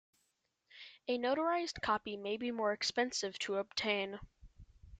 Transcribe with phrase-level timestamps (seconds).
[1.07, 4.19] A notarized copy may be more expensive to obtain.